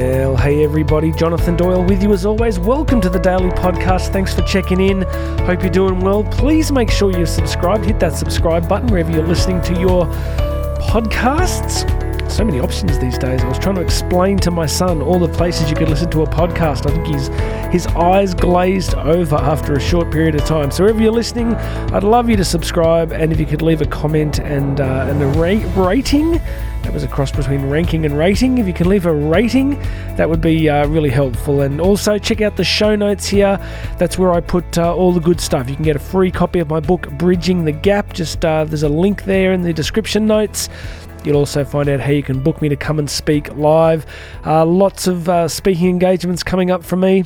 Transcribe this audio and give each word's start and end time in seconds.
Well, 0.00 0.34
hey 0.34 0.64
everybody, 0.64 1.12
Jonathan 1.12 1.58
Doyle 1.58 1.84
with 1.84 2.02
you 2.02 2.10
as 2.14 2.24
always. 2.24 2.58
Welcome 2.58 3.02
to 3.02 3.10
the 3.10 3.18
Daily 3.18 3.50
Podcast. 3.50 4.14
Thanks 4.14 4.32
for 4.32 4.40
checking 4.40 4.80
in. 4.80 5.02
Hope 5.42 5.60
you're 5.60 5.68
doing 5.68 6.00
well. 6.00 6.24
Please 6.24 6.72
make 6.72 6.90
sure 6.90 7.10
you're 7.10 7.26
subscribed. 7.26 7.84
Hit 7.84 8.00
that 8.00 8.14
subscribe 8.14 8.66
button 8.66 8.88
wherever 8.88 9.12
you're 9.12 9.26
listening 9.26 9.60
to 9.60 9.78
your 9.78 10.06
podcasts. 10.86 11.99
So 12.30 12.44
many 12.44 12.60
options 12.60 12.96
these 13.00 13.18
days. 13.18 13.42
I 13.42 13.48
was 13.48 13.58
trying 13.58 13.74
to 13.74 13.80
explain 13.80 14.38
to 14.38 14.52
my 14.52 14.64
son 14.64 15.02
all 15.02 15.18
the 15.18 15.28
places 15.28 15.68
you 15.68 15.74
could 15.74 15.88
listen 15.88 16.08
to 16.12 16.22
a 16.22 16.26
podcast. 16.26 16.88
I 16.88 16.94
think 16.94 17.06
he's 17.08 17.28
his 17.72 17.86
eyes 17.88 18.34
glazed 18.34 18.94
over 18.94 19.34
after 19.34 19.74
a 19.74 19.80
short 19.80 20.12
period 20.12 20.36
of 20.36 20.44
time. 20.44 20.70
So 20.70 20.84
wherever 20.84 21.02
you're 21.02 21.12
listening, 21.12 21.54
I'd 21.92 22.04
love 22.04 22.30
you 22.30 22.36
to 22.36 22.44
subscribe 22.44 23.12
and 23.12 23.32
if 23.32 23.40
you 23.40 23.46
could 23.46 23.62
leave 23.62 23.82
a 23.82 23.86
comment 23.86 24.38
and 24.38 24.80
uh, 24.80 25.08
and 25.10 25.20
a 25.20 25.26
ra- 25.26 25.84
rating. 25.84 26.40
That 26.82 26.94
was 26.94 27.02
a 27.02 27.08
cross 27.08 27.30
between 27.30 27.68
ranking 27.68 28.06
and 28.06 28.16
rating. 28.16 28.56
If 28.58 28.66
you 28.66 28.72
can 28.72 28.88
leave 28.88 29.04
a 29.04 29.14
rating, 29.14 29.78
that 30.16 30.30
would 30.30 30.40
be 30.40 30.68
uh, 30.68 30.86
really 30.86 31.10
helpful. 31.10 31.60
And 31.60 31.78
also 31.78 32.16
check 32.16 32.40
out 32.40 32.56
the 32.56 32.64
show 32.64 32.96
notes 32.96 33.26
here. 33.26 33.58
That's 33.98 34.16
where 34.16 34.32
I 34.32 34.40
put 34.40 34.78
uh, 34.78 34.94
all 34.94 35.12
the 35.12 35.20
good 35.20 35.40
stuff. 35.40 35.68
You 35.68 35.74
can 35.74 35.84
get 35.84 35.96
a 35.96 36.00
free 36.00 36.30
copy 36.30 36.58
of 36.58 36.70
my 36.70 36.80
book, 36.80 37.10
Bridging 37.12 37.64
the 37.66 37.72
Gap. 37.72 38.14
Just 38.14 38.44
uh, 38.44 38.64
there's 38.64 38.82
a 38.82 38.88
link 38.88 39.24
there 39.24 39.52
in 39.52 39.60
the 39.60 39.74
description 39.74 40.26
notes. 40.26 40.70
You'll 41.24 41.36
also 41.36 41.64
find 41.64 41.88
out 41.88 42.00
how 42.00 42.12
you 42.12 42.22
can 42.22 42.42
book 42.42 42.60
me 42.62 42.68
to 42.68 42.76
come 42.76 42.98
and 42.98 43.08
speak 43.08 43.54
live. 43.56 44.06
Uh, 44.44 44.64
lots 44.64 45.06
of 45.06 45.28
uh, 45.28 45.48
speaking 45.48 45.88
engagements 45.88 46.42
coming 46.42 46.70
up 46.70 46.84
for 46.84 46.96
me 46.96 47.24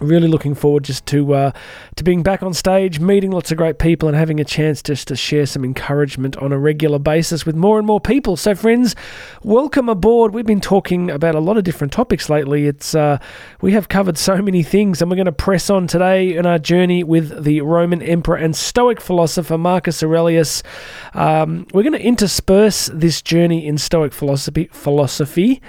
really 0.00 0.28
looking 0.28 0.54
forward 0.54 0.84
just 0.84 1.06
to 1.06 1.34
uh, 1.34 1.52
to 1.96 2.04
being 2.04 2.22
back 2.22 2.42
on 2.42 2.54
stage, 2.54 3.00
meeting 3.00 3.30
lots 3.30 3.50
of 3.50 3.56
great 3.56 3.78
people, 3.78 4.08
and 4.08 4.16
having 4.16 4.40
a 4.40 4.44
chance 4.44 4.82
just 4.82 5.08
to 5.08 5.16
share 5.16 5.46
some 5.46 5.64
encouragement 5.64 6.36
on 6.38 6.52
a 6.52 6.58
regular 6.58 6.98
basis 6.98 7.46
with 7.46 7.56
more 7.56 7.78
and 7.78 7.86
more 7.86 8.00
people. 8.00 8.36
So, 8.36 8.54
friends, 8.54 8.94
welcome 9.42 9.88
aboard. 9.88 10.34
We've 10.34 10.46
been 10.46 10.60
talking 10.60 11.10
about 11.10 11.34
a 11.34 11.40
lot 11.40 11.56
of 11.56 11.64
different 11.64 11.92
topics 11.92 12.28
lately. 12.28 12.66
It's 12.66 12.94
uh, 12.94 13.18
we 13.60 13.72
have 13.72 13.88
covered 13.88 14.18
so 14.18 14.42
many 14.42 14.62
things, 14.62 15.00
and 15.00 15.10
we're 15.10 15.16
going 15.16 15.26
to 15.26 15.32
press 15.32 15.70
on 15.70 15.86
today 15.86 16.36
in 16.36 16.46
our 16.46 16.58
journey 16.58 17.02
with 17.04 17.44
the 17.44 17.60
Roman 17.60 18.02
emperor 18.02 18.36
and 18.36 18.54
Stoic 18.54 19.00
philosopher 19.00 19.58
Marcus 19.58 20.02
Aurelius. 20.02 20.62
Um, 21.14 21.66
we're 21.72 21.82
going 21.82 21.92
to 21.92 22.02
intersperse 22.04 22.90
this 22.92 23.22
journey 23.22 23.66
in 23.66 23.78
Stoic 23.78 24.12
philosophy 24.12 24.68
philosophy 24.72 25.62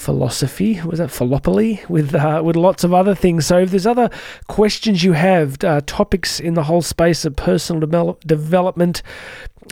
philosophy 0.00 0.80
was 0.82 0.98
that 0.98 1.10
philopoly 1.10 1.82
with 1.88 2.14
uh, 2.14 2.40
with 2.44 2.56
lots 2.56 2.82
of 2.84 2.94
other 2.94 3.14
things. 3.14 3.46
So 3.46 3.58
if 3.58 3.70
there's 3.70 3.86
other 3.86 4.10
questions 4.48 5.04
you 5.04 5.12
have 5.12 5.62
uh, 5.62 5.82
topics 5.86 6.40
in 6.40 6.54
the 6.54 6.64
whole 6.64 6.82
space 6.82 7.24
of 7.24 7.36
personal 7.36 7.80
develop- 7.80 8.24
development 8.24 9.02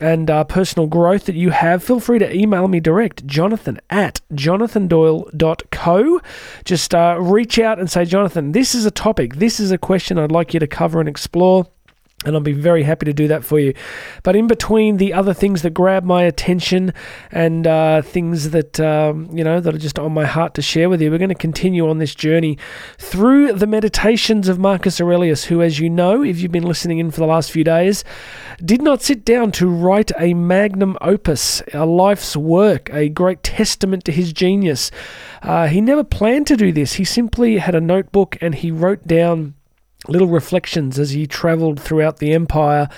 and 0.01 0.31
uh, 0.31 0.45
personal 0.45 0.87
growth 0.87 1.25
that 1.25 1.35
you 1.35 1.51
have, 1.51 1.83
feel 1.83 1.99
free 1.99 2.19
to 2.19 2.33
email 2.33 2.69
me 2.69 2.79
direct, 2.79 3.27
jonathan 3.27 3.81
at 3.91 4.21
jonathandoyle.co. 4.33 6.21
Just 6.65 6.95
uh, 6.95 7.17
reach 7.19 7.59
out 7.59 7.79
and 7.81 7.91
say, 7.91 8.05
Jonathan, 8.05 8.53
this 8.53 8.75
is 8.75 8.87
a 8.87 8.91
topic, 8.91 9.37
this 9.37 9.59
is 9.59 9.73
a 9.73 9.79
question 9.79 10.19
I'd 10.19 10.31
like 10.31 10.55
you 10.55 10.61
to 10.61 10.69
cover 10.69 11.01
and 11.01 11.09
explore 11.09 11.67
and 12.25 12.35
I'll 12.35 12.43
be 12.43 12.53
very 12.53 12.83
happy 12.83 13.07
to 13.07 13.13
do 13.13 13.29
that 13.29 13.45
for 13.45 13.61
you. 13.61 13.75
But 14.25 14.35
in 14.35 14.49
between 14.49 14.97
the 14.97 15.13
other 15.13 15.33
things 15.33 15.63
that 15.63 15.71
grab 15.71 16.03
my 16.03 16.25
attention 16.25 16.93
and 17.31 17.65
uh, 17.65 18.03
things 18.03 18.51
that 18.51 18.81
um, 18.81 19.31
you 19.33 19.45
know 19.45 19.61
that 19.61 19.73
are 19.73 19.79
just 19.79 20.01
on 20.01 20.13
my 20.13 20.25
heart 20.25 20.55
to 20.55 20.63
share 20.63 20.89
with 20.89 21.01
you, 21.01 21.13
we're 21.13 21.19
going 21.19 21.29
to 21.29 21.35
continue 21.37 21.89
on 21.89 21.99
this 21.99 22.17
journey 22.17 22.59
through 22.99 23.53
the 23.53 23.69
meditations 23.69 24.49
of 24.49 24.59
Marcus 24.59 25.01
Aurelius, 25.01 25.45
who, 25.45 25.63
as 25.63 25.79
you 25.79 25.89
know, 25.89 26.25
if 26.25 26.41
you've 26.41 26.51
been 26.51 26.65
listening 26.65 26.99
in 26.99 27.13
for 27.13 27.21
the 27.21 27.27
last 27.27 27.53
few 27.53 27.63
days, 27.63 28.03
did 28.65 28.83
not 28.83 29.01
sit 29.01 29.25
down 29.25 29.53
to 29.53 29.69
write 29.69 30.11
a 30.19 30.35
magnum 30.35 30.97
opus, 31.01 31.63
a 31.73 31.87
life's 31.87 32.37
work, 32.37 32.91
a 32.93 33.09
great 33.09 33.45
testament 33.45 34.05
to 34.05 34.13
his 34.13 34.33
genius. 34.33 34.91
Uh, 35.41 35.69
he 35.69 35.81
never 35.81 36.03
planned 36.03 36.49
to 36.49 36.57
do 36.57 36.73
this. 36.73 36.95
He 36.95 37.05
simply 37.05 37.59
had 37.59 37.77
a 37.77 37.81
notebook 37.81 38.37
and 38.41 38.57
he 38.57 38.73
wrote 38.73 39.07
down 39.07 39.55
little 40.09 40.29
reflections 40.29 40.99
as 40.99 41.11
he 41.11 41.27
traveled 41.27 41.79
throughout 41.79 42.19
the 42.19 42.33
empire. 42.33 42.89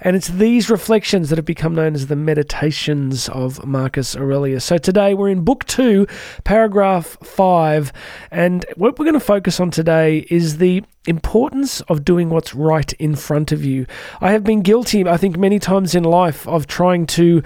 And 0.00 0.16
it's 0.16 0.28
these 0.28 0.68
reflections 0.68 1.30
that 1.30 1.36
have 1.38 1.44
become 1.44 1.74
known 1.74 1.94
as 1.94 2.08
the 2.08 2.16
Meditations 2.16 3.28
of 3.28 3.64
Marcus 3.64 4.16
Aurelius. 4.16 4.64
So 4.64 4.76
today 4.76 5.14
we're 5.14 5.30
in 5.30 5.44
Book 5.44 5.64
2, 5.66 6.06
paragraph 6.44 7.16
5. 7.22 7.92
And 8.30 8.66
what 8.76 8.98
we're 8.98 9.04
going 9.04 9.14
to 9.14 9.20
focus 9.20 9.60
on 9.60 9.70
today 9.70 10.26
is 10.28 10.58
the 10.58 10.84
importance 11.06 11.80
of 11.82 12.04
doing 12.04 12.30
what's 12.30 12.54
right 12.54 12.92
in 12.94 13.14
front 13.14 13.52
of 13.52 13.64
you. 13.64 13.86
I 14.20 14.32
have 14.32 14.44
been 14.44 14.62
guilty, 14.62 15.06
I 15.06 15.16
think, 15.16 15.38
many 15.38 15.58
times 15.58 15.94
in 15.94 16.04
life 16.04 16.46
of 16.48 16.66
trying 16.66 17.06
to 17.06 17.42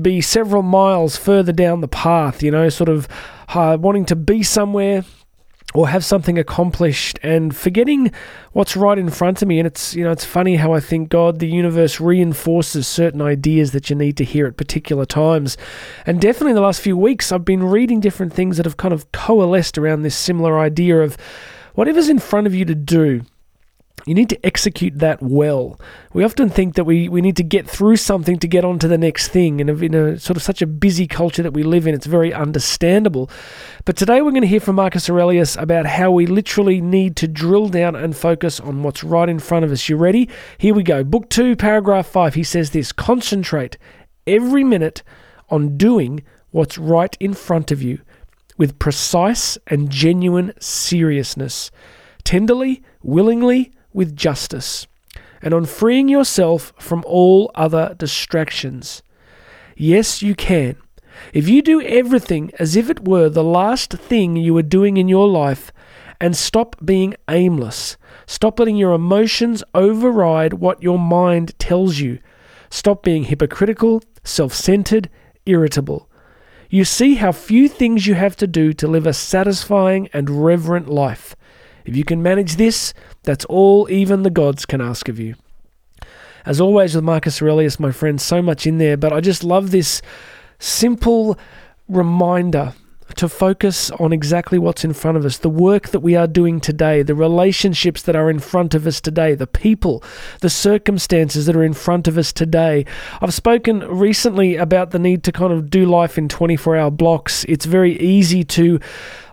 be 0.00 0.20
several 0.20 0.62
miles 0.62 1.16
further 1.16 1.52
down 1.52 1.80
the 1.80 1.88
path, 1.88 2.42
you 2.42 2.50
know, 2.50 2.68
sort 2.70 2.88
of 2.88 3.06
uh, 3.48 3.76
wanting 3.78 4.06
to 4.06 4.16
be 4.16 4.42
somewhere 4.42 5.04
or 5.74 5.88
have 5.88 6.04
something 6.04 6.38
accomplished 6.38 7.18
and 7.22 7.54
forgetting 7.54 8.12
what's 8.52 8.76
right 8.76 8.96
in 8.96 9.10
front 9.10 9.42
of 9.42 9.48
me. 9.48 9.58
And 9.58 9.66
it's 9.66 9.94
you 9.94 10.04
know 10.04 10.12
it's 10.12 10.24
funny 10.24 10.56
how 10.56 10.72
i 10.72 10.80
think 10.80 11.08
god 11.08 11.40
the 11.40 11.48
universe 11.48 12.00
reinforces 12.00 12.86
certain 12.86 13.20
ideas 13.20 13.72
that 13.72 13.90
you 13.90 13.96
need 13.96 14.16
to 14.16 14.24
hear 14.24 14.46
at 14.46 14.56
particular 14.56 15.04
times. 15.04 15.56
And 16.06 16.20
definitely 16.20 16.50
in 16.50 16.56
the 16.56 16.62
last 16.62 16.80
few 16.80 16.96
weeks 16.96 17.32
i've 17.32 17.44
been 17.44 17.64
reading 17.64 18.00
different 18.00 18.32
things 18.32 18.56
that 18.56 18.66
have 18.66 18.76
kind 18.76 18.94
of 18.94 19.10
coalesced 19.12 19.76
around 19.76 20.02
this 20.02 20.16
similar 20.16 20.58
idea 20.58 21.00
of 21.00 21.16
whatever's 21.74 22.08
in 22.08 22.18
front 22.18 22.46
of 22.46 22.54
you 22.54 22.64
to 22.64 22.74
do 22.74 23.22
you 24.06 24.14
need 24.14 24.28
to 24.28 24.46
execute 24.46 24.98
that 24.98 25.22
well. 25.22 25.80
We 26.12 26.24
often 26.24 26.50
think 26.50 26.74
that 26.74 26.84
we, 26.84 27.08
we 27.08 27.22
need 27.22 27.36
to 27.36 27.42
get 27.42 27.68
through 27.68 27.96
something 27.96 28.38
to 28.38 28.48
get 28.48 28.64
on 28.64 28.78
to 28.80 28.88
the 28.88 28.98
next 28.98 29.28
thing. 29.28 29.60
And 29.60 29.70
in 29.70 29.94
a 29.94 30.18
sort 30.18 30.36
of 30.36 30.42
such 30.42 30.60
a 30.60 30.66
busy 30.66 31.06
culture 31.06 31.42
that 31.42 31.54
we 31.54 31.62
live 31.62 31.86
in, 31.86 31.94
it's 31.94 32.04
very 32.04 32.32
understandable. 32.32 33.30
But 33.86 33.96
today 33.96 34.20
we're 34.20 34.32
going 34.32 34.42
to 34.42 34.48
hear 34.48 34.60
from 34.60 34.76
Marcus 34.76 35.08
Aurelius 35.08 35.56
about 35.56 35.86
how 35.86 36.10
we 36.10 36.26
literally 36.26 36.82
need 36.82 37.16
to 37.16 37.28
drill 37.28 37.68
down 37.68 37.96
and 37.96 38.14
focus 38.14 38.60
on 38.60 38.82
what's 38.82 39.02
right 39.02 39.28
in 39.28 39.38
front 39.38 39.64
of 39.64 39.72
us. 39.72 39.88
You 39.88 39.96
ready? 39.96 40.28
Here 40.58 40.74
we 40.74 40.82
go. 40.82 41.02
Book 41.02 41.30
2, 41.30 41.56
paragraph 41.56 42.06
5. 42.06 42.34
He 42.34 42.44
says 42.44 42.70
this 42.70 42.92
Concentrate 42.92 43.78
every 44.26 44.64
minute 44.64 45.02
on 45.48 45.78
doing 45.78 46.22
what's 46.50 46.76
right 46.76 47.16
in 47.20 47.32
front 47.32 47.70
of 47.70 47.80
you 47.80 48.00
with 48.56 48.78
precise 48.78 49.56
and 49.66 49.90
genuine 49.90 50.52
seriousness, 50.60 51.70
tenderly, 52.22 52.82
willingly, 53.02 53.72
with 53.94 54.14
justice, 54.14 54.86
and 55.40 55.54
on 55.54 55.64
freeing 55.64 56.10
yourself 56.10 56.74
from 56.78 57.02
all 57.06 57.50
other 57.54 57.94
distractions. 57.96 59.02
Yes, 59.76 60.20
you 60.20 60.34
can. 60.34 60.76
If 61.32 61.48
you 61.48 61.62
do 61.62 61.80
everything 61.80 62.50
as 62.58 62.76
if 62.76 62.90
it 62.90 63.08
were 63.08 63.28
the 63.28 63.44
last 63.44 63.92
thing 63.92 64.36
you 64.36 64.52
were 64.52 64.62
doing 64.62 64.96
in 64.96 65.08
your 65.08 65.28
life 65.28 65.72
and 66.20 66.36
stop 66.36 66.76
being 66.84 67.14
aimless, 67.28 67.96
stop 68.26 68.58
letting 68.58 68.76
your 68.76 68.92
emotions 68.92 69.64
override 69.74 70.54
what 70.54 70.82
your 70.82 70.98
mind 70.98 71.58
tells 71.58 71.98
you, 71.98 72.18
stop 72.70 73.02
being 73.02 73.24
hypocritical, 73.24 74.02
self 74.24 74.52
centered, 74.52 75.08
irritable. 75.46 76.08
You 76.70 76.84
see 76.84 77.14
how 77.16 77.30
few 77.30 77.68
things 77.68 78.06
you 78.06 78.14
have 78.14 78.36
to 78.36 78.46
do 78.46 78.72
to 78.72 78.88
live 78.88 79.06
a 79.06 79.12
satisfying 79.12 80.08
and 80.12 80.44
reverent 80.44 80.88
life. 80.88 81.36
If 81.84 81.96
you 81.96 82.04
can 82.04 82.22
manage 82.22 82.56
this, 82.56 82.94
that's 83.22 83.44
all 83.46 83.88
even 83.90 84.22
the 84.22 84.30
gods 84.30 84.64
can 84.66 84.80
ask 84.80 85.08
of 85.08 85.18
you. 85.18 85.34
As 86.46 86.60
always 86.60 86.94
with 86.94 87.04
Marcus 87.04 87.40
Aurelius, 87.40 87.80
my 87.80 87.90
friend, 87.90 88.20
so 88.20 88.42
much 88.42 88.66
in 88.66 88.78
there, 88.78 88.96
but 88.96 89.12
I 89.12 89.20
just 89.20 89.44
love 89.44 89.70
this 89.70 90.02
simple 90.58 91.38
reminder 91.88 92.74
to 93.16 93.28
focus 93.28 93.90
on 93.92 94.12
exactly 94.12 94.58
what's 94.58 94.84
in 94.84 94.92
front 94.92 95.16
of 95.16 95.24
us, 95.24 95.38
the 95.38 95.50
work 95.50 95.88
that 95.90 96.00
we 96.00 96.16
are 96.16 96.26
doing 96.26 96.60
today, 96.60 97.02
the 97.02 97.14
relationships 97.14 98.02
that 98.02 98.16
are 98.16 98.30
in 98.30 98.38
front 98.38 98.74
of 98.74 98.86
us 98.86 99.00
today, 99.00 99.34
the 99.34 99.46
people, 99.46 100.02
the 100.40 100.50
circumstances 100.50 101.46
that 101.46 101.54
are 101.54 101.62
in 101.62 101.74
front 101.74 102.08
of 102.08 102.18
us 102.18 102.32
today. 102.32 102.84
I've 103.20 103.34
spoken 103.34 103.80
recently 103.80 104.56
about 104.56 104.90
the 104.90 104.98
need 104.98 105.22
to 105.24 105.32
kind 105.32 105.52
of 105.52 105.70
do 105.70 105.86
life 105.86 106.18
in 106.18 106.28
24 106.28 106.76
hour 106.76 106.90
blocks. 106.90 107.44
It's 107.44 107.66
very 107.66 107.98
easy 108.00 108.42
to, 108.44 108.80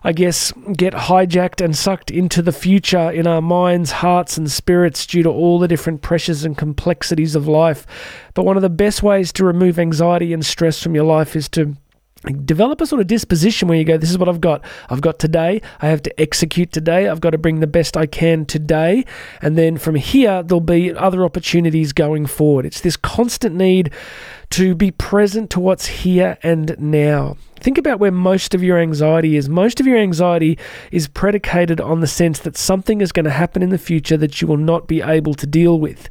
I 0.03 0.11
guess, 0.11 0.51
get 0.75 0.93
hijacked 0.93 1.63
and 1.63 1.75
sucked 1.75 2.11
into 2.11 2.41
the 2.41 2.51
future 2.51 3.09
in 3.09 3.25
our 3.25 3.41
minds, 3.41 3.91
hearts, 3.91 4.37
and 4.37 4.51
spirits 4.51 5.05
due 5.07 5.23
to 5.23 5.29
all 5.29 5.59
the 5.59 5.67
different 5.67 6.01
pressures 6.01 6.43
and 6.43 6.57
complexities 6.57 7.35
of 7.35 7.47
life. 7.47 7.87
But 8.33 8.43
one 8.43 8.57
of 8.57 8.61
the 8.61 8.69
best 8.69 9.01
ways 9.01 9.31
to 9.33 9.45
remove 9.45 9.79
anxiety 9.79 10.33
and 10.33 10.45
stress 10.45 10.83
from 10.83 10.93
your 10.93 11.05
life 11.05 11.35
is 11.35 11.49
to 11.49 11.75
develop 12.45 12.81
a 12.81 12.85
sort 12.85 13.01
of 13.01 13.07
disposition 13.07 13.67
where 13.67 13.77
you 13.77 13.83
go 13.83 13.97
this 13.97 14.11
is 14.11 14.17
what 14.17 14.29
i've 14.29 14.41
got. 14.41 14.63
I've 14.89 15.01
got 15.01 15.19
today. 15.19 15.61
I 15.81 15.87
have 15.87 16.03
to 16.03 16.21
execute 16.21 16.71
today. 16.71 17.07
I've 17.07 17.21
got 17.21 17.31
to 17.31 17.37
bring 17.37 17.59
the 17.59 17.67
best 17.67 17.97
i 17.97 18.05
can 18.05 18.45
today. 18.45 19.05
And 19.41 19.57
then 19.57 19.77
from 19.77 19.95
here 19.95 20.43
there'll 20.43 20.61
be 20.61 20.93
other 20.93 21.23
opportunities 21.23 21.93
going 21.93 22.25
forward. 22.25 22.65
It's 22.65 22.81
this 22.81 22.97
constant 22.97 23.55
need 23.55 23.91
to 24.51 24.75
be 24.75 24.91
present 24.91 25.49
to 25.51 25.59
what's 25.59 25.85
here 25.87 26.37
and 26.43 26.75
now. 26.77 27.37
Think 27.59 27.77
about 27.77 27.99
where 27.99 28.11
most 28.11 28.53
of 28.53 28.63
your 28.63 28.79
anxiety 28.79 29.35
is. 29.37 29.47
Most 29.47 29.79
of 29.79 29.87
your 29.87 29.97
anxiety 29.97 30.57
is 30.91 31.07
predicated 31.07 31.79
on 31.79 31.99
the 31.99 32.07
sense 32.07 32.39
that 32.39 32.57
something 32.57 33.01
is 33.01 33.11
going 33.11 33.25
to 33.25 33.31
happen 33.31 33.61
in 33.61 33.69
the 33.69 33.77
future 33.77 34.17
that 34.17 34.41
you 34.41 34.47
will 34.47 34.57
not 34.57 34.87
be 34.87 35.01
able 35.01 35.35
to 35.35 35.47
deal 35.47 35.79
with 35.79 36.09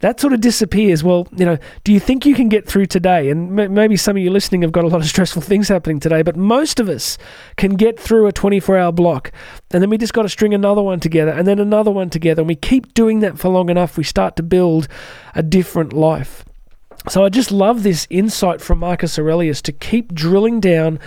that 0.00 0.20
sort 0.20 0.32
of 0.32 0.40
disappears. 0.40 1.02
Well, 1.02 1.26
you 1.36 1.44
know, 1.44 1.58
do 1.84 1.92
you 1.92 2.00
think 2.00 2.26
you 2.26 2.34
can 2.34 2.48
get 2.48 2.66
through 2.66 2.86
today? 2.86 3.30
And 3.30 3.58
m- 3.58 3.74
maybe 3.74 3.96
some 3.96 4.16
of 4.16 4.22
you 4.22 4.30
listening 4.30 4.62
have 4.62 4.72
got 4.72 4.84
a 4.84 4.88
lot 4.88 5.00
of 5.00 5.06
stressful 5.14 5.42
things 5.42 5.68
happening 5.68 6.00
today, 6.00 6.22
but 6.22 6.36
most 6.36 6.80
of 6.80 6.88
us 6.88 7.18
can 7.56 7.76
get 7.76 7.98
through 7.98 8.26
a 8.26 8.32
24 8.32 8.76
hour 8.76 8.92
block. 8.92 9.32
And 9.70 9.82
then 9.82 9.90
we 9.90 9.98
just 9.98 10.12
got 10.12 10.22
to 10.22 10.28
string 10.28 10.54
another 10.54 10.82
one 10.82 11.00
together 11.00 11.32
and 11.32 11.46
then 11.46 11.58
another 11.58 11.90
one 11.90 12.10
together. 12.10 12.42
And 12.42 12.48
we 12.48 12.56
keep 12.56 12.94
doing 12.94 13.20
that 13.20 13.38
for 13.38 13.48
long 13.48 13.70
enough, 13.70 13.96
we 13.96 14.04
start 14.04 14.36
to 14.36 14.42
build 14.42 14.88
a 15.34 15.42
different 15.42 15.92
life. 15.92 16.44
So 17.08 17.24
I 17.24 17.28
just 17.28 17.52
love 17.52 17.82
this 17.82 18.06
insight 18.08 18.62
from 18.62 18.78
Marcus 18.78 19.18
Aurelius 19.18 19.60
to 19.62 19.72
keep 19.72 20.14
drilling 20.14 20.58
down 20.60 20.98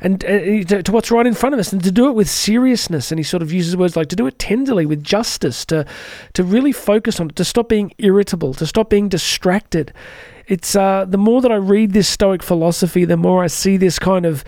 and 0.00 0.24
uh, 0.24 0.64
to, 0.64 0.82
to, 0.82 0.92
what's 0.92 1.10
right 1.10 1.26
in 1.26 1.34
front 1.34 1.54
of 1.54 1.58
us 1.58 1.72
and 1.72 1.82
to 1.84 1.92
do 1.92 2.08
it 2.08 2.12
with 2.12 2.28
seriousness. 2.28 3.12
And 3.12 3.18
he 3.18 3.22
sort 3.22 3.42
of 3.42 3.52
uses 3.52 3.76
words 3.76 3.96
like 3.96 4.08
to 4.08 4.16
do 4.16 4.26
it 4.26 4.38
tenderly 4.38 4.86
with 4.86 5.04
justice, 5.04 5.64
to 5.66 5.84
to 6.34 6.44
really 6.44 6.72
focus 6.72 7.20
on 7.20 7.30
it, 7.30 7.36
to 7.36 7.44
stop 7.44 7.68
being 7.68 7.92
irritable, 7.98 8.54
to 8.54 8.66
stop 8.66 8.90
being 8.90 9.08
distracted. 9.08 9.92
It's 10.46 10.74
uh, 10.74 11.04
the 11.06 11.18
more 11.18 11.40
that 11.42 11.52
I 11.52 11.56
read 11.56 11.92
this 11.92 12.08
Stoic 12.08 12.42
philosophy, 12.42 13.04
the 13.04 13.16
more 13.16 13.44
I 13.44 13.46
see 13.46 13.76
this 13.76 13.98
kind 13.98 14.26
of. 14.26 14.44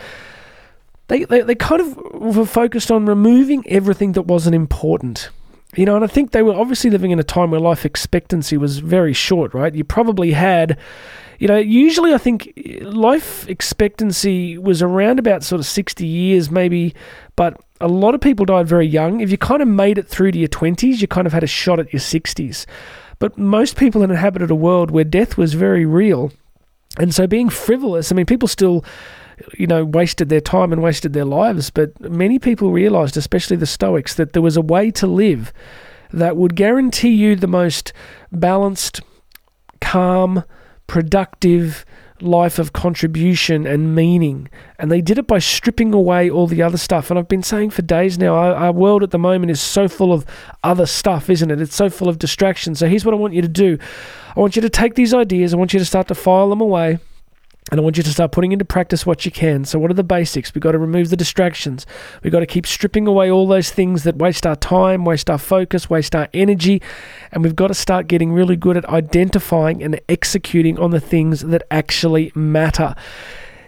They, 1.09 1.25
they, 1.25 1.43
they 1.43 1.55
kind 1.57 1.83
of 1.83 1.97
were 2.15 2.47
focused 2.47 2.91
on 2.91 3.05
removing 3.05 3.65
everything 3.69 4.13
that 4.13 4.23
wasn't 4.23 4.55
important. 4.55 5.29
You 5.75 5.87
know, 5.87 5.97
and 5.97 6.05
I 6.05 6.09
think 6.09 6.33
they 6.33 6.43
were 6.43 6.55
obviously 6.55 6.91
living 6.91 7.13
in 7.13 7.19
a 7.19 7.25
time 7.25 7.51
where 7.51 7.61
life 7.61 7.87
expectancy 7.87 8.59
was 8.59 8.79
very 8.79 9.15
short, 9.15 9.55
right? 9.55 9.75
You 9.75 9.85
probably 9.85 10.33
had 10.33 10.79
you 11.43 11.49
know, 11.49 11.57
usually 11.57 12.15
I 12.15 12.19
think 12.19 12.53
eh, 12.57 12.85
life 12.85 13.49
expectancy 13.49 14.57
was 14.59 14.81
around 14.81 15.19
about 15.19 15.43
sort 15.43 15.59
of 15.59 15.67
60 15.67 16.07
years, 16.07 16.53
maybe, 16.53 16.95
but 17.35 17.61
a 17.81 17.89
lot 17.89 18.15
of 18.15 18.21
people 18.21 18.47
died 18.47 18.69
very 18.69 18.87
young. 18.87 19.21
If 19.21 19.33
you 19.33 19.39
kind 19.39 19.61
of 19.61 19.67
made 19.67 19.99
it 19.99 20.07
through 20.07 20.31
to 20.31 20.39
your 20.39 20.49
20s, 20.49 21.01
you 21.01 21.09
kind 21.09 21.27
of 21.27 21.33
had 21.33 21.43
a 21.43 21.49
shot 21.49 21.81
at 21.81 21.93
your 21.93 21.99
60s. 21.99 22.65
But 23.19 23.37
most 23.37 23.77
people 23.77 24.05
inhabited 24.05 24.53
a 24.53 24.55
world 24.55 24.93
where 24.93 25.03
death 25.03 25.37
was 25.37 25.55
very 25.55 25.85
real. 25.85 26.31
And 26.97 27.13
so 27.13 27.27
being 27.27 27.49
frivolous, 27.49 28.13
I 28.13 28.15
mean, 28.15 28.27
people 28.27 28.47
still 28.47 28.85
you 29.59 29.67
know, 29.67 29.85
wasted 29.85 30.29
their 30.29 30.41
time 30.41 30.73
and 30.73 30.83
wasted 30.83 31.13
their 31.13 31.25
lives. 31.25 31.71
But 31.71 31.99
many 32.01 32.39
people 32.39 32.71
realized, 32.71 33.17
especially 33.17 33.57
the 33.57 33.67
Stoics, 33.67 34.15
that 34.15 34.33
there 34.33 34.43
was 34.43 34.57
a 34.57 34.63
way 34.63 34.91
to 34.93 35.07
live 35.07 35.53
that 36.13 36.37
would 36.37 36.57
guarantee 36.57 37.15
you 37.15 37.37
the 37.37 37.47
most 37.47 37.93
balanced, 38.31 39.01
calm, 39.81 40.45
productive 40.87 41.85
life 42.23 42.59
of 42.59 42.73
contribution 42.73 43.67
and 43.67 43.95
meaning. 43.95 44.49
And 44.79 44.91
they 44.91 45.01
did 45.01 45.19
it 45.19 45.27
by 45.27 45.39
stripping 45.39 45.93
away 45.93 46.31
all 46.31 46.47
the 46.47 46.63
other 46.63 46.79
stuff. 46.79 47.11
And 47.11 47.19
I've 47.19 47.29
been 47.29 47.43
saying 47.43 47.71
for 47.71 47.83
days 47.83 48.19
now, 48.19 48.35
our, 48.35 48.55
our, 48.55 48.73
world 48.73 49.03
at 49.03 49.11
the 49.11 49.19
moment 49.19 49.51
is 49.51 49.61
so 49.61 49.89
full 49.89 50.13
of 50.13 50.25
other 50.63 50.87
stuff, 50.87 51.29
isn't 51.29 51.51
it? 51.51 51.61
It's 51.61 51.75
so 51.75 51.91
full 51.91 52.09
of 52.09 52.19
distractions. 52.19 52.79
So 52.79 52.89
here's 52.89 53.05
what 53.05 53.15
I 53.15 53.19
want 53.19 53.35
you 53.35 53.43
to 53.43 53.49
do 53.49 53.79
I 54.37 54.41
want 54.41 54.57
you 54.57 54.63
to 54.63 54.71
take 54.71 54.95
these 54.95 55.13
ideas, 55.13 55.53
I 55.53 55.57
want 55.57 55.73
you 55.73 55.79
to 55.79 55.85
start 55.85 56.09
to 56.09 56.15
file 56.15 56.49
them 56.49 56.61
away. 56.61 56.99
And 57.71 57.79
I 57.79 57.83
want 57.83 57.97
you 57.97 58.03
to 58.03 58.11
start 58.11 58.33
putting 58.33 58.51
into 58.53 58.65
practice 58.65 59.07
what 59.07 59.25
you 59.25 59.31
can. 59.31 59.65
So, 59.65 59.79
what 59.79 59.91
are 59.91 59.95
the 59.95 60.03
basics? 60.03 60.53
We've 60.53 60.61
got 60.61 60.73
to 60.73 60.79
remove 60.79 61.11
the 61.11 61.17
distractions. 61.17 61.87
We've 62.23 62.33
got 62.33 62.41
to 62.41 62.47
keep 62.47 62.67
stripping 62.67 63.07
away 63.07 63.31
all 63.31 63.47
those 63.47 63.71
things 63.71 64.03
that 64.03 64.17
waste 64.17 64.47
our 64.47 64.57
time, 64.57 65.05
waste 65.05 65.31
our 65.31 65.39
focus, 65.39 65.89
waste 65.89 66.17
our 66.17 66.29
energy. 66.35 66.83
And 67.31 67.45
we've 67.45 67.55
got 67.55 67.69
to 67.69 67.75
start 67.75 68.09
getting 68.09 68.33
really 68.33 68.57
good 68.57 68.77
at 68.77 68.85
identifying 68.89 69.83
and 69.83 70.01
executing 70.09 70.79
on 70.79 70.91
the 70.91 71.01
things 71.01 71.43
that 71.43 71.63
actually 71.71 72.33
matter. 72.35 72.97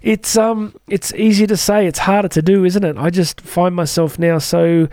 It's 0.02 0.36
um 0.36 0.74
it's 0.88 1.14
easy 1.14 1.46
to 1.46 1.56
say, 1.56 1.86
it's 1.86 2.00
harder 2.00 2.28
to 2.28 2.42
do, 2.42 2.64
isn't 2.64 2.84
it? 2.84 2.96
I 2.98 3.08
just 3.08 3.40
find 3.40 3.74
myself 3.74 4.18
now 4.18 4.38
so 4.38 4.88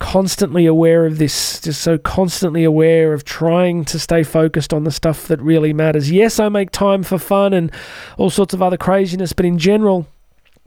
constantly 0.00 0.66
aware 0.66 1.06
of 1.06 1.18
this, 1.18 1.60
just 1.60 1.80
so 1.82 1.96
constantly 1.96 2.64
aware 2.64 3.12
of 3.12 3.22
trying 3.24 3.84
to 3.84 3.98
stay 3.98 4.24
focused 4.24 4.72
on 4.74 4.82
the 4.82 4.90
stuff 4.90 5.28
that 5.28 5.40
really 5.40 5.72
matters. 5.72 6.10
Yes, 6.10 6.40
I 6.40 6.48
make 6.48 6.72
time 6.72 7.04
for 7.04 7.18
fun 7.18 7.52
and 7.52 7.70
all 8.18 8.30
sorts 8.30 8.52
of 8.52 8.60
other 8.60 8.76
craziness, 8.76 9.32
but 9.32 9.46
in 9.46 9.58
general, 9.58 10.08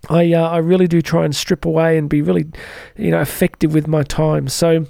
I 0.10 0.34
uh, 0.34 0.50
I 0.50 0.58
really 0.58 0.88
do 0.88 1.02
try 1.02 1.26
and 1.26 1.36
strip 1.36 1.66
away 1.66 1.98
and 1.98 2.10
be 2.10 2.22
really, 2.22 2.46
you 2.96 3.12
know, 3.12 3.22
effective 3.22 3.74
with 3.74 3.88
my 3.88 4.04
time. 4.04 4.48
So 4.48 4.86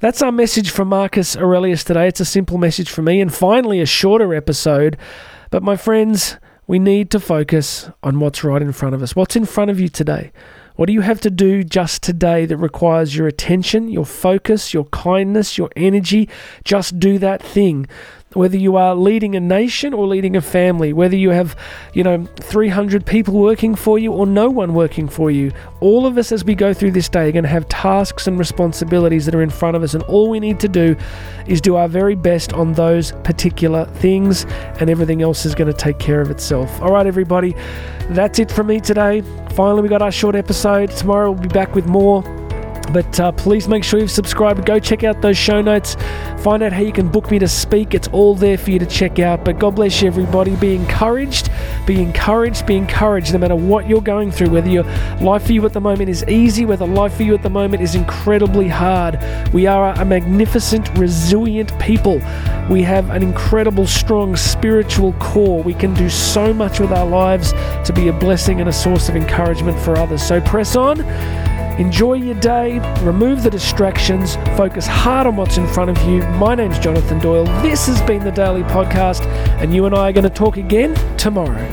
that's 0.00 0.20
our 0.20 0.32
message 0.32 0.70
from 0.70 0.88
Marcus 0.88 1.36
Aurelius 1.36 1.82
today. 1.82 2.08
It's 2.08 2.20
a 2.20 2.24
simple 2.24 2.58
message 2.58 2.90
for 2.90 3.02
me, 3.02 3.20
and 3.20 3.32
finally 3.32 3.80
a 3.80 3.86
shorter 3.86 4.34
episode. 4.34 4.96
But 5.50 5.62
my 5.62 5.76
friends, 5.76 6.36
we 6.66 6.78
need 6.78 7.10
to 7.12 7.20
focus 7.20 7.88
on 8.02 8.20
what's 8.20 8.44
right 8.44 8.60
in 8.60 8.72
front 8.72 8.94
of 8.94 9.02
us. 9.02 9.16
What's 9.16 9.36
in 9.36 9.46
front 9.46 9.70
of 9.70 9.80
you 9.80 9.88
today? 9.88 10.32
What 10.78 10.86
do 10.86 10.92
you 10.92 11.00
have 11.00 11.20
to 11.22 11.30
do 11.30 11.64
just 11.64 12.04
today 12.04 12.46
that 12.46 12.56
requires 12.56 13.16
your 13.16 13.26
attention, 13.26 13.88
your 13.88 14.06
focus, 14.06 14.72
your 14.72 14.84
kindness, 14.84 15.58
your 15.58 15.70
energy? 15.74 16.28
Just 16.62 17.00
do 17.00 17.18
that 17.18 17.42
thing 17.42 17.88
whether 18.34 18.56
you 18.58 18.76
are 18.76 18.94
leading 18.94 19.34
a 19.34 19.40
nation 19.40 19.94
or 19.94 20.06
leading 20.06 20.36
a 20.36 20.40
family, 20.40 20.92
whether 20.92 21.16
you 21.16 21.30
have, 21.30 21.56
you 21.94 22.02
know, 22.02 22.24
300 22.36 23.06
people 23.06 23.34
working 23.34 23.74
for 23.74 23.98
you 23.98 24.12
or 24.12 24.26
no 24.26 24.50
one 24.50 24.74
working 24.74 25.08
for 25.08 25.30
you, 25.30 25.50
all 25.80 26.06
of 26.06 26.18
us 26.18 26.30
as 26.30 26.44
we 26.44 26.54
go 26.54 26.74
through 26.74 26.90
this 26.92 27.08
day 27.08 27.28
are 27.28 27.32
going 27.32 27.44
to 27.44 27.48
have 27.48 27.66
tasks 27.68 28.26
and 28.26 28.38
responsibilities 28.38 29.24
that 29.24 29.34
are 29.34 29.42
in 29.42 29.50
front 29.50 29.76
of 29.76 29.82
us, 29.82 29.94
and 29.94 30.02
all 30.04 30.28
we 30.28 30.40
need 30.40 30.60
to 30.60 30.68
do 30.68 30.94
is 31.46 31.60
do 31.60 31.76
our 31.76 31.88
very 31.88 32.14
best 32.14 32.52
on 32.52 32.74
those 32.74 33.12
particular 33.24 33.86
things, 33.86 34.44
and 34.78 34.90
everything 34.90 35.22
else 35.22 35.46
is 35.46 35.54
going 35.54 35.70
to 35.72 35.78
take 35.78 35.98
care 35.98 36.20
of 36.20 36.30
itself. 36.30 36.82
All 36.82 36.92
right, 36.92 37.06
everybody, 37.06 37.54
that's 38.10 38.38
it 38.38 38.50
from 38.50 38.66
me 38.66 38.80
today. 38.80 39.22
Finally, 39.52 39.82
we 39.82 39.88
got 39.88 40.02
our 40.02 40.12
short 40.12 40.34
episode. 40.34 40.90
Tomorrow 40.90 41.32
we'll 41.32 41.42
be 41.42 41.48
back 41.48 41.74
with 41.74 41.86
more. 41.86 42.37
But 42.92 43.20
uh, 43.20 43.32
please 43.32 43.68
make 43.68 43.84
sure 43.84 44.00
you've 44.00 44.10
subscribed. 44.10 44.64
Go 44.64 44.78
check 44.78 45.04
out 45.04 45.20
those 45.20 45.36
show 45.36 45.60
notes. 45.60 45.96
Find 46.38 46.62
out 46.62 46.72
how 46.72 46.80
you 46.80 46.92
can 46.92 47.08
book 47.08 47.30
me 47.30 47.38
to 47.38 47.48
speak. 47.48 47.94
It's 47.94 48.08
all 48.08 48.34
there 48.34 48.56
for 48.56 48.70
you 48.70 48.78
to 48.78 48.86
check 48.86 49.18
out. 49.18 49.44
But 49.44 49.58
God 49.58 49.76
bless 49.76 50.00
you, 50.00 50.08
everybody. 50.08 50.56
Be 50.56 50.74
encouraged. 50.74 51.50
Be 51.86 52.00
encouraged. 52.00 52.66
Be 52.66 52.76
encouraged 52.76 53.32
no 53.32 53.38
matter 53.38 53.56
what 53.56 53.88
you're 53.88 54.00
going 54.00 54.30
through, 54.30 54.50
whether 54.50 54.68
your 54.68 54.84
life 55.20 55.46
for 55.46 55.52
you 55.52 55.64
at 55.66 55.72
the 55.72 55.80
moment 55.80 56.08
is 56.08 56.24
easy, 56.24 56.64
whether 56.64 56.86
life 56.86 57.14
for 57.14 57.22
you 57.24 57.34
at 57.34 57.42
the 57.42 57.50
moment 57.50 57.82
is 57.82 57.94
incredibly 57.94 58.68
hard. 58.68 59.18
We 59.52 59.66
are 59.66 59.92
a 59.92 60.04
magnificent, 60.04 60.88
resilient 60.96 61.78
people. 61.78 62.20
We 62.70 62.82
have 62.82 63.10
an 63.10 63.22
incredible, 63.22 63.86
strong 63.86 64.36
spiritual 64.36 65.12
core. 65.14 65.62
We 65.62 65.74
can 65.74 65.94
do 65.94 66.08
so 66.08 66.54
much 66.54 66.80
with 66.80 66.92
our 66.92 67.06
lives 67.06 67.52
to 67.84 67.92
be 67.94 68.08
a 68.08 68.12
blessing 68.12 68.60
and 68.60 68.68
a 68.68 68.72
source 68.72 69.08
of 69.08 69.16
encouragement 69.16 69.78
for 69.78 69.96
others. 69.96 70.22
So 70.22 70.40
press 70.40 70.76
on. 70.76 71.00
Enjoy 71.78 72.14
your 72.14 72.34
day, 72.40 72.80
remove 73.04 73.44
the 73.44 73.50
distractions, 73.50 74.34
focus 74.56 74.84
hard 74.84 75.28
on 75.28 75.36
what's 75.36 75.58
in 75.58 75.66
front 75.68 75.90
of 75.90 76.08
you. 76.08 76.22
My 76.30 76.56
name's 76.56 76.76
Jonathan 76.80 77.20
Doyle. 77.20 77.44
This 77.62 77.86
has 77.86 78.02
been 78.02 78.24
the 78.24 78.32
Daily 78.32 78.64
Podcast, 78.64 79.24
and 79.62 79.72
you 79.72 79.86
and 79.86 79.94
I 79.94 80.08
are 80.08 80.12
going 80.12 80.24
to 80.24 80.30
talk 80.30 80.56
again 80.56 80.96
tomorrow. 81.16 81.68